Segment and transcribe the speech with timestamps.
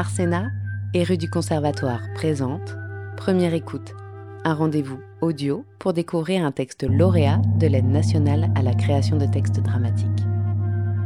[0.00, 0.50] Arsena
[0.94, 2.74] et rue du Conservatoire présente
[3.18, 3.94] Première écoute,
[4.44, 9.26] un rendez-vous audio pour découvrir un texte lauréat de l'aide nationale à la création de
[9.26, 10.24] textes dramatiques.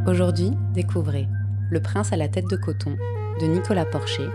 [0.06, 1.26] Aujourd'hui, découvrez
[1.72, 2.96] Le prince à la tête de coton
[3.40, 4.28] de Nicolas Porcher,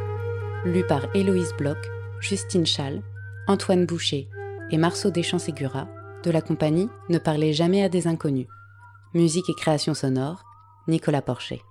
[0.66, 1.90] lu par Héloïse Bloch,
[2.20, 3.02] Justine Schall,
[3.48, 4.28] Antoine Boucher
[4.72, 5.88] et Marceau Deschamps-Ségura
[6.26, 8.48] de la compagnie Ne parlez jamais à des inconnus.
[9.14, 10.44] Musique et création sonore,
[10.90, 11.62] Nicolas Porcher.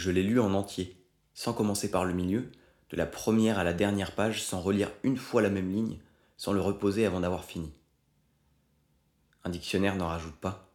[0.00, 0.96] Je l'ai lu en entier,
[1.34, 2.50] sans commencer par le milieu,
[2.88, 5.98] de la première à la dernière page, sans relire une fois la même ligne,
[6.38, 7.70] sans le reposer avant d'avoir fini.
[9.44, 10.72] Un dictionnaire n'en rajoute pas.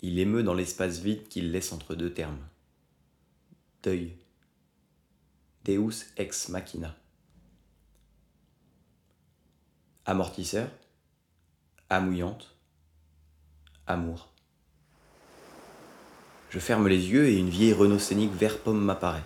[0.00, 2.40] Il émeut dans l'espace vide qu'il laisse entre deux termes.
[3.82, 4.16] Deuil.
[5.66, 6.96] Deus ex machina.
[10.06, 10.70] Amortisseur.
[11.90, 12.56] Amouillante.
[13.86, 14.33] Amour.
[16.54, 19.24] Je ferme les yeux et une vieille Renault Scénic vert pomme m'apparaît.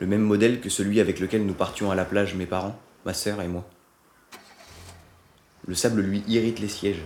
[0.00, 2.76] Le même modèle que celui avec lequel nous partions à la plage mes parents,
[3.06, 3.64] ma sœur et moi.
[5.68, 7.04] Le sable lui irrite les sièges.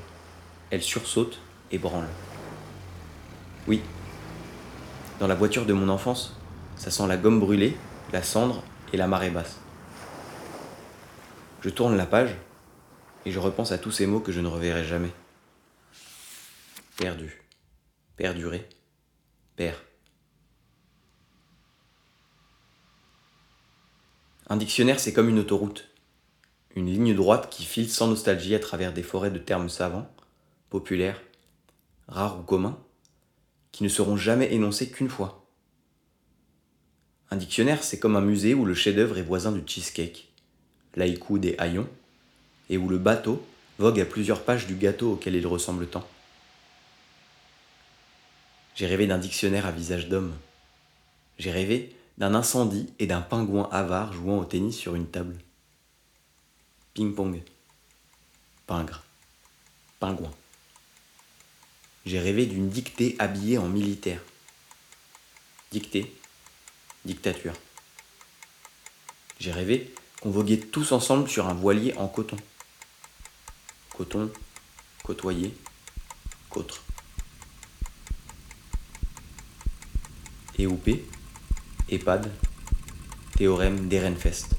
[0.71, 1.41] Elle sursaute
[1.73, 2.09] et branle.
[3.69, 3.83] Oui,
[5.21, 6.35] dans la voiture de mon enfance,
[6.77, 7.77] ça sent la gomme brûlée,
[8.15, 8.65] la cendre
[8.95, 9.59] et la marée basse.
[11.61, 12.35] Je tourne la page
[13.27, 15.13] et je repense à tous ces mots que je ne reverrai jamais.
[16.97, 17.42] Perdu
[18.23, 18.69] perdurer,
[19.57, 19.83] père.
[24.47, 25.89] Un dictionnaire, c'est comme une autoroute,
[26.77, 30.09] une ligne droite qui file sans nostalgie à travers des forêts de termes savants,
[30.71, 31.21] populaires,
[32.07, 32.79] rares ou communs,
[33.73, 35.45] qui ne seront jamais énoncés qu'une fois.
[37.33, 40.33] Un dictionnaire, c'est comme un musée où le chef-d'œuvre est voisin du cheesecake,
[40.95, 41.89] l'haïku des haillons,
[42.71, 43.45] et où le bateau
[43.81, 46.07] vogue à plusieurs pages du gâteau auquel il ressemble tant.
[48.75, 50.35] J'ai rêvé d'un dictionnaire à visage d'homme.
[51.39, 55.37] J'ai rêvé d'un incendie et d'un pingouin avare jouant au tennis sur une table.
[56.95, 57.43] Ping-pong.
[58.67, 59.03] Pingre.
[60.01, 60.33] Pingouin.
[62.07, 64.21] J'ai rêvé d'une dictée habillée en militaire.
[65.71, 66.15] Dictée.
[67.05, 67.55] Dictature.
[69.39, 72.37] J'ai rêvé qu'on voguait tous ensemble sur un voilier en coton.
[73.91, 74.31] Coton,
[75.03, 75.55] côtoyer,
[76.49, 76.83] côtre.
[80.63, 81.01] EUP,
[81.91, 82.31] EHPAD,
[83.37, 84.57] théorème d'Ehrenfest.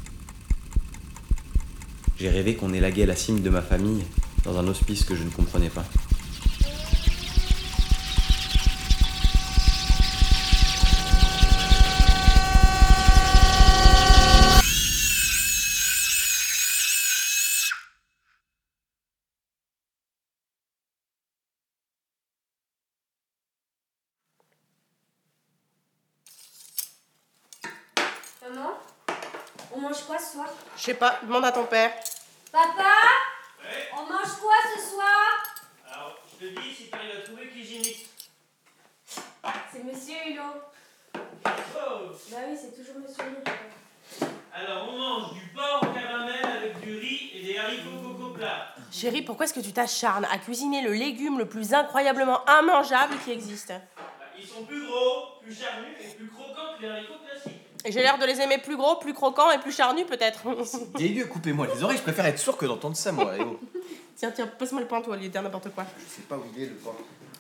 [2.20, 4.04] J'ai rêvé qu'on élaguait la cime de ma famille
[4.44, 5.86] dans un hospice que je ne comprenais pas.
[29.76, 30.48] On mange quoi ce soir?
[30.78, 31.92] Je sais pas, demande à ton père.
[32.52, 32.84] Papa?
[33.64, 33.90] Ouais.
[33.94, 35.30] On mange quoi ce soir?
[35.92, 38.10] Alors, je te dis si t'arrives à trouver cuisiniste.
[39.72, 40.62] C'est Monsieur Hulot.
[41.16, 44.30] Oh Bah oui, c'est toujours Monsieur Hulot.
[44.54, 48.76] Alors, on mange du porc au caramel avec du riz et des haricots coco plats.
[48.92, 53.32] Chérie, pourquoi est-ce que tu t'acharnes à cuisiner le légume le plus incroyablement immangeable qui
[53.32, 53.74] existe?
[54.38, 57.63] Ils sont plus gros, plus charnus et plus croquants que les haricots classiques.
[57.86, 60.40] Et j'ai l'air de les aimer plus gros, plus croquants et plus charnus peut-être.
[60.98, 63.34] Dégueu, coupez-moi les oreilles, je préfère être sûr que d'entendre ça, moi.
[63.38, 63.60] eh oh.
[64.16, 65.86] tiens, tiens, passe-moi le pain, toi, lieu de dire n'importe quoi.
[66.00, 66.92] Je sais pas où il est, le pain.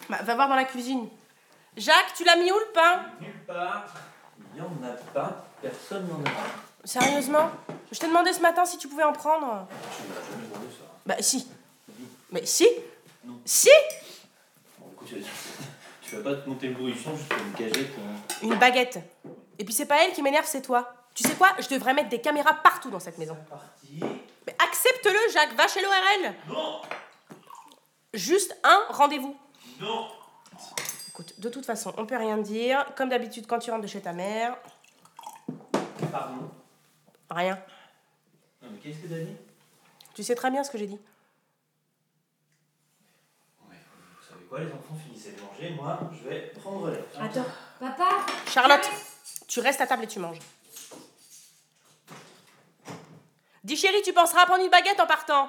[0.09, 1.07] Bah, va voir dans la cuisine.
[1.77, 3.05] Jacques, tu l'as mis où le pain?
[3.21, 3.85] Nulle part.
[4.55, 5.45] Il n'y en a pas.
[5.61, 6.33] Personne n'en a.
[6.85, 7.49] Sérieusement?
[7.91, 9.65] Je t'ai demandé ce matin si tu pouvais en prendre.
[9.69, 10.85] Je n'ai jamais demandé ça.
[11.05, 11.47] Bah si.
[12.31, 12.67] Mais si?
[13.25, 13.39] Non.
[13.45, 13.69] Si?
[14.77, 15.23] Bon, écoute, tu-
[16.09, 17.91] tu vas pas te monter le bourrichon juste pour une cagette.
[17.97, 18.35] hein.
[18.43, 18.99] Une baguette.
[19.59, 20.93] Et puis c'est pas elle qui m'énerve, c'est toi.
[21.13, 21.51] Tu sais quoi?
[21.59, 23.37] Je devrais mettre des caméras partout dans cette maison.
[23.49, 23.99] Parti.
[24.47, 26.33] Mais accepte-le, Jacques, va chez l'ORL.
[26.49, 26.81] Non
[28.13, 29.37] Juste un rendez-vous.
[29.79, 30.07] Non
[31.09, 32.83] Écoute, de toute façon, on peut rien dire.
[32.95, 34.57] Comme d'habitude, quand tu rentres de chez ta mère,
[36.11, 36.49] Pardon.
[37.29, 37.59] rien.
[38.61, 39.35] Non, mais qu'est-ce que t'as dit?
[40.15, 40.99] Tu sais très bien ce que j'ai dit.
[43.61, 43.73] Vous
[44.27, 45.69] savez quoi, les enfants finissaient de manger.
[45.75, 47.03] Moi, je vais prendre l'air.
[47.19, 47.45] Attends,
[47.79, 48.09] papa
[48.47, 48.89] Charlotte,
[49.53, 50.39] tu restes à table et tu manges.
[53.63, 55.47] Dis chérie, tu penseras à prendre une baguette en partant.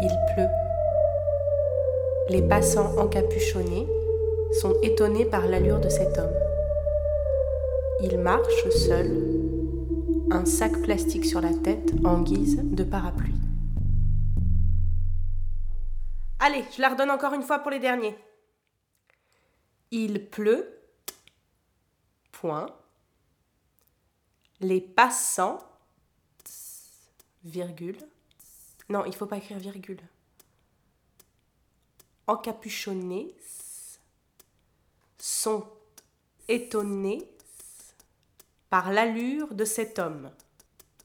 [0.00, 0.48] Il pleut.
[2.28, 3.86] Les passants encapuchonnés
[4.60, 6.34] sont étonnés par l'allure de cet homme.
[8.00, 9.16] Il marche seul,
[10.32, 13.41] un sac plastique sur la tête en guise de parapluie.
[16.44, 18.18] Allez, je la redonne encore une fois pour les derniers.
[19.92, 20.76] Il pleut.
[22.32, 22.66] Point.
[24.58, 25.60] Les passants.
[27.44, 27.96] Virgule.
[28.88, 30.00] Non, il faut pas écrire virgule.
[32.26, 33.36] Encapuchonnés
[35.18, 35.64] sont
[36.48, 37.30] étonnés
[38.68, 40.32] par l'allure de cet homme.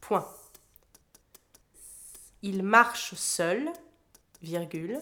[0.02, 0.28] Point.
[2.42, 3.72] Il marche seul,
[4.42, 5.00] virgule,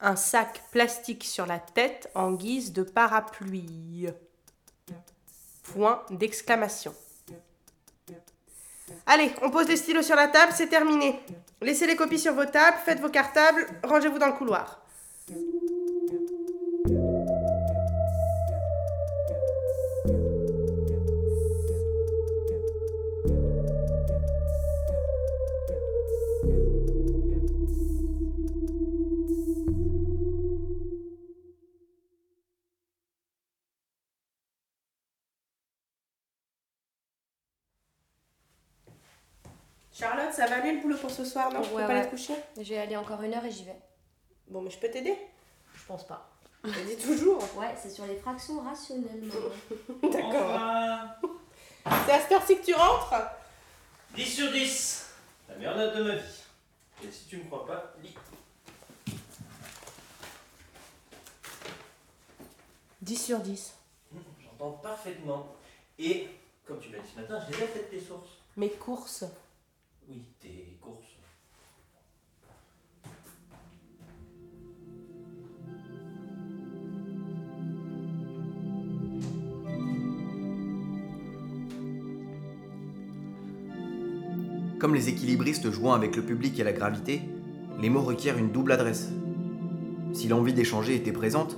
[0.00, 4.08] un sac plastique sur la tête en guise de parapluie.
[5.62, 6.94] Point d'exclamation.
[9.06, 11.20] Allez, on pose les stylos sur la table, c'est terminé.
[11.60, 14.79] Laissez les copies sur vos tables, faites vos cartables, rangez-vous dans le couloir.
[40.00, 41.60] Charlotte, ça va aller le boulot pour ce soir, non?
[41.60, 41.98] Tu Ouais, peux pas ouais.
[42.00, 42.34] aller te coucher?
[42.56, 43.76] Je vais aller encore une heure et j'y vais.
[44.48, 45.14] Bon, mais je peux t'aider?
[45.74, 46.30] Je pense pas.
[46.64, 47.38] Je te dis toujours.
[47.56, 49.50] Ouais, c'est sur les fractions rationnelles, maman.
[50.10, 50.60] D'accord.
[51.84, 53.14] Enfin C'est à cette heure-ci que tu rentres?
[54.14, 55.06] 10 sur 10
[55.50, 56.42] La meilleure note de ma vie.
[57.04, 58.14] Et si tu me crois pas, lis.
[63.02, 63.74] 10 sur 10.
[64.42, 65.46] J'entends parfaitement.
[65.98, 66.28] Et,
[66.66, 68.30] comme tu m'as dit ce matin, je les ai faites tes sources.
[68.56, 69.24] Mes courses.
[70.10, 71.04] Oui, tes courses.
[84.80, 87.22] Comme les équilibristes jouant avec le public et la gravité,
[87.80, 89.10] les mots requièrent une double adresse.
[90.12, 91.56] Si l'envie d'échanger était présente,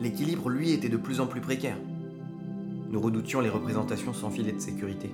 [0.00, 1.76] l'équilibre, lui, était de plus en plus précaire.
[2.90, 5.10] Nous redoutions les représentations sans filet de sécurité.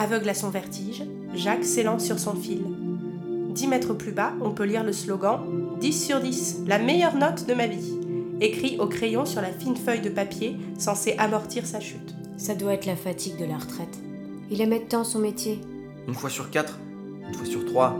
[0.00, 1.02] Aveugle à son vertige,
[1.34, 2.62] Jacques s'élance sur son fil.
[3.50, 5.40] 10 mètres plus bas, on peut lire le slogan
[5.80, 7.98] 10 sur 10, la meilleure note de ma vie,
[8.40, 12.14] écrit au crayon sur la fine feuille de papier censée amortir sa chute.
[12.36, 13.98] Ça doit être la fatigue de la retraite.
[14.50, 15.60] Il aimait tant son métier.
[16.06, 16.78] Une fois sur quatre,
[17.26, 17.96] une fois sur trois,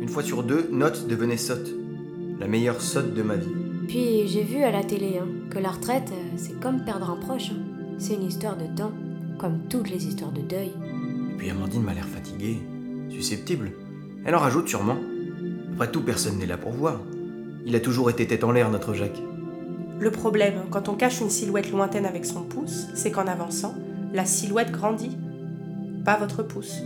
[0.00, 1.70] une fois sur deux, note devenait sotte.
[2.40, 3.52] La meilleure sotte de ma vie.
[3.86, 7.16] Puis j'ai vu à la télé hein, que la retraite, euh, c'est comme perdre un
[7.16, 7.50] proche.
[7.50, 7.60] hein.
[7.98, 8.92] C'est une histoire de temps,
[9.38, 10.72] comme toutes les histoires de deuil.
[11.38, 12.58] Puis Amandine m'a l'air fatiguée,
[13.10, 13.72] susceptible.
[14.24, 14.96] Elle en rajoute sûrement.
[15.74, 17.00] Après tout, personne n'est là pour voir.
[17.66, 19.22] Il a toujours été tête en l'air, notre Jacques.
[20.00, 23.74] Le problème, quand on cache une silhouette lointaine avec son pouce, c'est qu'en avançant,
[24.12, 25.16] la silhouette grandit.
[26.04, 26.82] Pas votre pouce.